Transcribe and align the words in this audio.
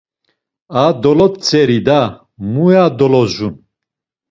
A 0.81 0.83
dolotzeri 1.01 1.77
da, 1.91 2.01
muya 2.51 2.85
dolodzun. 2.99 3.53